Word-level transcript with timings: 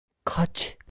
Kaç! 0.25 0.77